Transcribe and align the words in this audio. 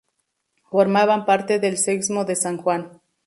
Formaba 0.63 1.27
parte 1.27 1.59
del 1.59 1.77
Sexmo 1.77 2.25
de 2.25 2.35
San 2.35 2.57
Juan. 2.57 2.99